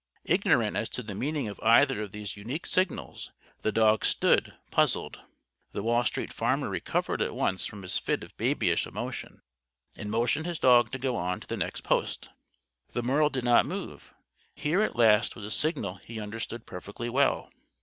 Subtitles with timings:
[0.25, 3.29] Ignorant as to the meaning of either of these unique signals
[3.61, 5.21] the dog stood, puzzled.
[5.73, 9.43] The Wall Street Farmer recovered at once from his fit of babyish emotion,
[9.95, 12.29] and motioned his dog to go on to the next post.
[12.93, 14.11] The Merle did not move.
[14.55, 17.51] Here, at last, was a signal he understood perfectly well.